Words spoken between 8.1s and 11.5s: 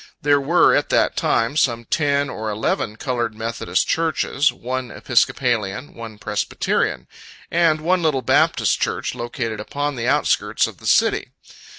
Baptist church, located upon the outskirts of the city.